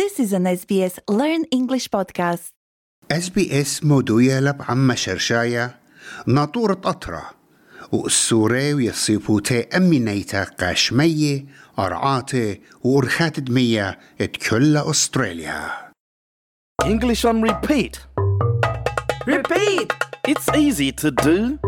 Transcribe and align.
This 0.00 0.18
is 0.18 0.32
an 0.32 0.44
SBS 0.44 0.98
Learn 1.10 1.44
English 1.50 1.90
podcast. 1.90 2.52
اس 3.10 3.84
مودوية 3.84 4.40
لب 4.40 4.62
عم 4.68 4.94
شرشاية 4.94 5.78
ناطورة 6.26 6.74
قطرة 6.74 7.30
والسوري 7.92 8.74
ويصيبوتي 8.74 9.66
أمي 9.76 9.98
نيتا 9.98 10.44
قاشمية 10.44 11.44
أرعاتي 11.78 12.60
وأرخات 12.84 13.40
دمية 13.40 13.98
اتكل 14.20 14.76
أستراليا 14.76 15.70
English 16.84 17.24
on 17.24 17.42
repeat. 17.42 18.00
Repeat! 19.26 19.92
It's 20.28 20.48
easy 20.56 20.92
to 20.92 21.10
do. 21.10 21.58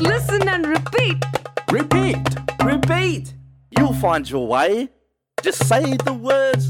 Listen 0.00 0.48
and 0.48 0.66
repeat. 0.66 1.18
Repeat! 1.72 2.26
Repeat! 2.64 3.34
You'll 3.76 4.00
find 4.06 4.30
your 4.30 4.46
way. 4.46 4.88
Just 5.42 5.66
say 5.68 5.96
the 6.08 6.12
words. 6.12 6.66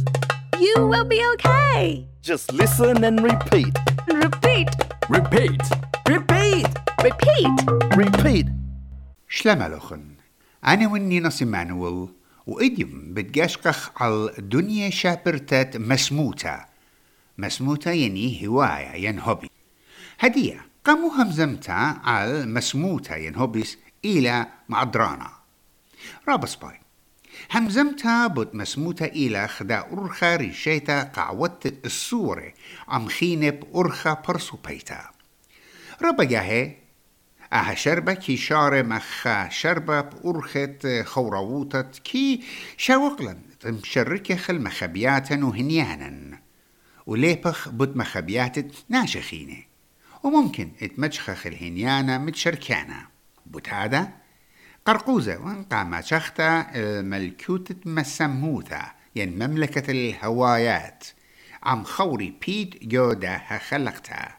You 0.58 0.86
will 0.86 1.04
be 1.04 1.20
okay. 1.34 2.06
Just 2.22 2.52
listen 2.52 3.04
and 3.04 3.22
repeat. 3.22 3.74
Repeat. 4.08 4.70
Repeat! 5.10 5.62
Repeat! 6.08 6.68
Repeat. 7.02 7.56
Repeat. 7.96 8.46
شلما 9.28 9.68
لخن 9.68 10.14
أنا 10.66 10.88
ونينا 10.88 11.30
سيمانويل 11.30 12.08
وإديم 12.46 13.14
بتقشقخ 13.14 14.02
على 14.02 14.30
دنيا 14.38 14.90
شابرتات 14.90 15.76
مسموتة 15.76 16.64
مسموتة 17.38 17.90
يعني 17.90 18.46
هواية 18.46 19.08
ين 19.08 19.18
هوبي 19.20 19.50
هدية 20.18 20.66
قاموا 20.84 21.10
همزمتا 21.22 21.72
على 22.04 22.46
مسموتة 22.46 23.14
ين 23.16 23.34
هوبيس 23.36 23.78
إلى 24.04 24.46
معدرانا 24.68 25.30
رابس 26.28 26.54
باي 26.54 26.80
همزمتا 27.50 28.26
بوت 28.26 28.54
مسموتة 28.54 29.06
إلى 29.06 29.48
خدا 29.48 29.86
أرخا 29.92 30.36
ريشيتا 30.36 31.02
قعوت 31.02 31.66
السورة 31.66 32.52
عم 32.88 33.08
خينب 33.08 33.64
أرخا 33.74 34.22
برسو 34.28 34.56
بيتا 34.56 35.10
ربا 36.02 36.24
جاهي 36.24 36.76
أها 37.52 37.74
شربة 37.74 38.14
كي 38.14 38.36
شارة 38.36 38.82
مخا 38.82 39.48
شربة 39.48 40.00
بأرخت 40.00 40.86
خورووتت 41.04 41.98
كي 42.04 42.42
شاوقلن 42.76 43.38
تمشركة 43.60 44.36
خل 44.36 44.60
مخبياتا 44.60 45.44
وهنيانا 45.44 46.38
وليبخ 47.06 47.68
بد 47.68 47.96
مخبيات 47.96 48.56
ناشخينة. 48.88 49.56
وممكن 50.22 50.70
اتمجخخ 50.82 51.46
الهنيانة 51.46 52.18
متشركانة 52.18 53.06
بوت 53.46 53.68
هذا؟ 53.68 54.08
قرقوزة 54.84 55.38
وانقع 55.38 55.84
ما 55.84 56.00
شختا 56.00 56.66
الملكوتة 56.74 57.74
مسموثة 57.84 58.92
ين 59.16 59.34
مملكة 59.34 59.90
الهوايات. 59.90 61.04
عم 61.62 61.84
خوري 61.84 62.34
بيد 62.46 62.78
جودة 62.88 63.58
خلقتها 63.68 64.38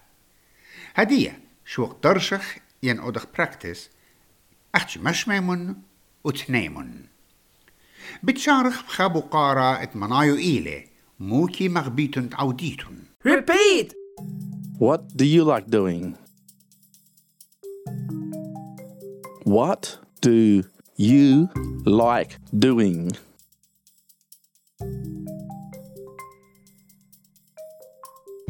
هدية 0.95 1.39
شو 1.65 1.93
درشخ 2.03 2.55
ين 2.83 2.99
أودخ 2.99 3.25
براكتس 3.37 3.89
أختش 4.75 4.97
مش 4.97 5.27
ميمون 5.27 5.81
وتنيمون 6.23 7.05
بتشارخ 8.23 8.83
بخابو 8.83 9.19
قارة 9.19 9.83
اتمنايو 9.83 10.35
إيلي. 10.35 10.87
موكي 11.19 11.69
مغبيتون 11.69 12.29
عوديتون 12.33 13.03
Repeat! 13.27 13.93
What 14.79 15.01
do 15.15 15.25
you 15.25 15.43
like 15.43 15.67
doing? 15.69 16.17
What 19.45 19.97
do 20.20 20.62
you 20.96 21.48
like 21.84 22.38
doing? 22.58 23.12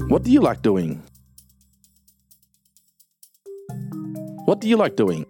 What 0.09 0.25
do 0.25 0.31
you 0.31 0.41
like 0.41 0.63
doing? 0.63 1.03
What 4.47 4.61
do 4.61 4.69
you 4.69 4.77
like 4.77 4.97
doing? 4.97 5.27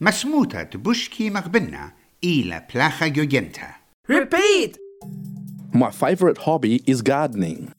مسموتة 0.00 0.62
تبشكي 0.62 1.30
مغبنة 1.30 1.92
إلى 2.24 2.66
بلاخا 2.74 3.06
جوجنتا 3.06 3.74
Repeat! 4.08 4.76
My 5.72 5.90
favorite 5.90 6.38
hobby 6.46 6.82
is 6.86 7.02
gardening. 7.02 7.72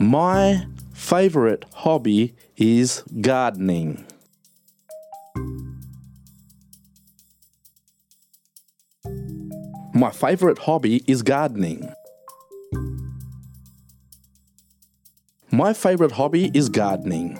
My 0.00 0.66
favorite 0.94 1.64
hobby 1.74 2.34
is 2.56 3.02
gardening. 3.20 4.06
My 9.92 10.10
favorite 10.12 10.58
hobby 10.58 11.02
is 11.08 11.22
gardening. 11.22 11.92
My 15.50 15.72
favorite 15.72 16.12
hobby 16.12 16.52
is 16.54 16.68
gardening. 16.68 17.38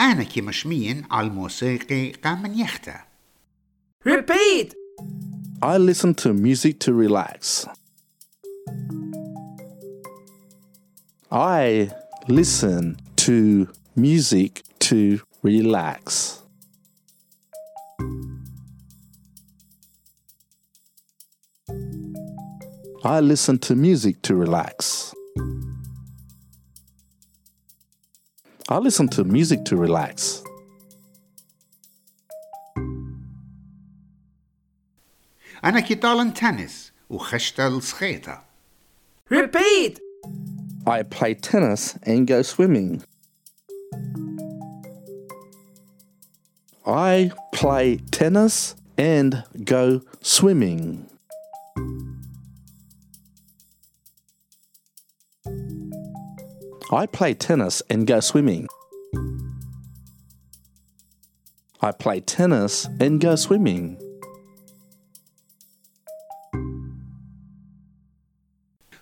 أنا 0.00 0.22
كي 0.22 0.40
مشمين 0.40 1.04
على 1.10 1.26
الموسيقى 1.26 2.10
قام 2.12 2.54
يختا 2.54 3.00
Repeat! 4.08 4.74
I 5.61 5.77
listen 5.77 6.15
to 6.15 6.33
music 6.33 6.79
to 6.79 6.93
relax. 6.93 7.67
I 11.29 11.91
listen 12.29 12.97
to 13.17 13.67
music 13.93 14.63
to 14.79 15.19
relax. 15.43 16.41
I 23.03 23.19
listen 23.19 23.59
to 23.59 23.75
music 23.75 24.21
to 24.21 24.35
relax. 24.35 25.13
I 28.69 28.77
listen 28.77 29.09
to 29.09 29.25
music 29.25 29.65
to 29.65 29.75
relax. 29.75 30.41
أنا 35.68 35.80
كي 35.80 35.94
طالن 35.94 36.34
تنس 36.34 36.92
وخشت 37.10 37.60
السخيطة 37.60 38.44
Repeat! 39.30 40.00
I 40.86 41.02
play 41.02 41.34
tennis 41.34 41.98
and 42.02 42.26
go 42.26 42.42
swimming. 42.42 43.02
I 46.86 47.30
play 47.52 47.96
tennis 48.10 48.76
and 48.98 49.44
go 49.64 50.02
swimming. 50.20 51.08
I 56.92 57.06
play 57.06 57.32
tennis 57.34 57.82
and 57.88 58.06
go 58.06 58.20
swimming. 58.20 58.68
I 61.80 61.92
play 61.92 62.20
tennis 62.20 62.86
and 63.00 63.20
go 63.20 63.36
swimming. 63.36 63.98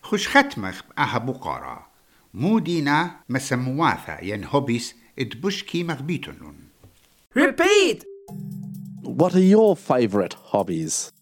خش 0.06 0.28
ختمخ 0.28 0.82
بأها 0.88 1.18
بقارة 1.18 1.86
مو 2.34 2.58
دينا 2.58 3.20
مسمواثا 3.28 4.18
ين 4.22 4.44
هوبيس 4.44 4.94
اتبشكي 5.18 5.84
مغبيتون 5.84 6.54
Repeat! 7.34 8.04
What 9.02 9.34
are 9.34 9.40
your 9.56 9.74
favourite 9.74 10.34
hobbies? 10.52 11.12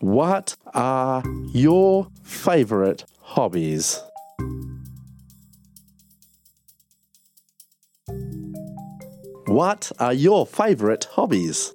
What 0.00 0.56
are 0.74 1.22
your 1.52 2.08
favourite 2.22 3.04
hobbies? 3.20 4.00
What 9.46 9.92
are 9.98 10.12
your 10.12 10.46
favourite 10.46 11.04
hobbies? 11.04 11.72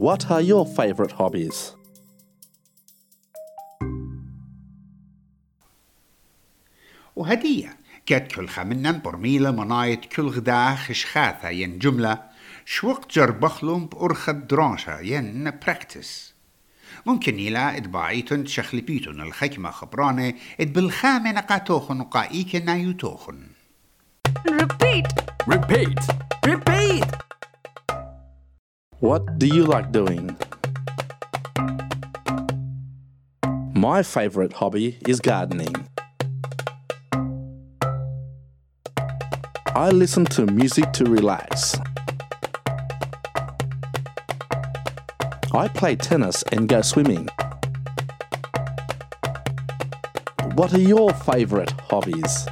What 0.00 0.30
are 0.30 0.40
your 0.40 0.64
favourite 0.64 1.12
hobbies? 1.12 1.74
وهدية 7.16 7.76
كات 8.06 8.32
كل 8.32 8.48
خمنا 8.48 8.92
برميلة 8.92 9.50
منايت 9.50 10.04
كل 10.04 10.28
غدا 10.28 10.74
خشخاثة 10.74 11.48
ين 11.48 11.78
جملة 11.78 12.22
شوق 12.64 13.12
جربخلهم 13.12 13.86
بأرخة 13.86 14.32
درانشة 14.32 15.00
ين 15.00 15.50
براكتس 15.50 16.34
ممكن 17.06 17.38
يلا 17.38 17.76
اتباعيتن 17.76 18.44
تشخلبيتن 18.44 19.20
الخكمة 19.20 19.70
خبرانة 19.70 20.34
اتبالخامة 20.60 21.32
نقاتوخن 21.32 22.00
وقائيك 22.00 22.56
نايوتوخن 22.56 23.46
Repeat. 24.48 25.08
Repeat! 25.46 26.02
Repeat! 26.46 27.29
What 29.00 29.38
do 29.38 29.46
you 29.46 29.64
like 29.64 29.92
doing? 29.92 30.36
My 33.74 34.02
favourite 34.02 34.52
hobby 34.52 34.98
is 35.08 35.20
gardening. 35.20 35.74
I 39.74 39.88
listen 39.90 40.26
to 40.26 40.44
music 40.44 40.92
to 40.92 41.04
relax. 41.04 41.78
I 45.54 45.68
play 45.68 45.96
tennis 45.96 46.42
and 46.52 46.68
go 46.68 46.82
swimming. 46.82 47.26
What 50.56 50.74
are 50.74 50.78
your 50.78 51.14
favourite 51.14 51.70
hobbies? 51.88 52.46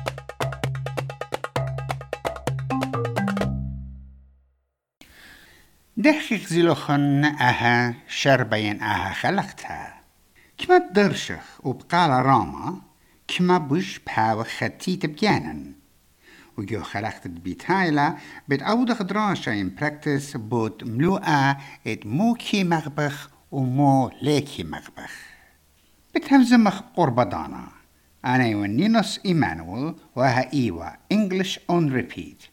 دخيق 5.98 6.48
زلوخن 6.48 7.26
أها 7.26 7.96
شربين 8.08 8.82
أها 8.82 9.14
خلقتها 9.14 10.02
كما 10.58 10.78
درشخ 10.78 11.60
وبقال 11.64 12.26
راما 12.26 12.82
كما 13.28 13.58
بوش 13.58 14.00
باو 14.00 14.44
خطيت 14.44 15.06
بجانن 15.06 15.74
وجو 16.58 16.82
خلقت 16.84 17.28
بيتايلا 17.28 18.18
بيت 18.48 18.62
أودخ 18.62 19.02
دراشا 19.02 19.64
in 19.64 19.82
practice 19.82 20.38
بود 20.38 20.84
ملوءة 20.84 21.58
ات 21.88 22.06
موكي 22.06 22.64
مغبخ 22.64 23.30
ومو 23.52 24.12
ليكي 24.22 24.64
مغبخ 24.64 25.12
بتهمزمخ 26.16 26.82
قربضانا 26.96 27.68
أنا 28.26 28.56
ونينوس 28.58 29.20
إيمانويل 29.26 29.96
وها 30.16 30.54
إيوا 30.54 30.90
English 31.14 31.58
on 31.72 31.90
repeat 31.94 32.50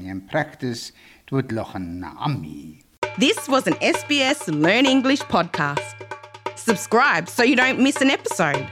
In 0.00 0.20
practice 0.22 0.90
na'ami. 1.30 2.82
This 3.18 3.48
was 3.48 3.68
an 3.68 3.74
SBS 3.74 4.48
Learn 4.48 4.84
English 4.84 5.20
podcast. 5.22 5.94
Subscribe 6.56 7.28
so 7.28 7.44
you 7.44 7.54
don't 7.54 7.78
miss 7.78 8.00
an 8.00 8.10
episode. 8.10 8.66